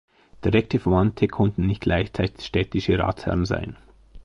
Direkte 0.43 0.79
Verwandte 0.79 1.27
konnten 1.27 1.67
nicht 1.67 1.81
gleichzeitig 1.81 2.43
städtische 2.43 2.97
Ratsherren 2.97 3.45
sein. 3.45 3.77